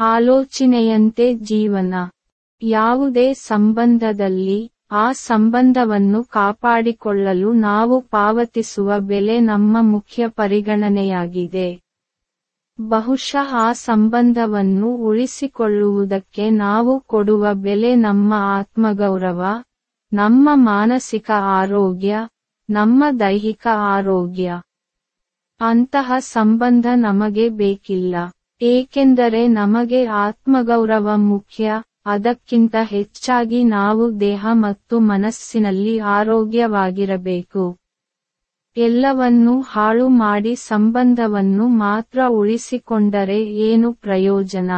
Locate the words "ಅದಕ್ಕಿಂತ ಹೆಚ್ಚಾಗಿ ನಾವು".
32.06-34.20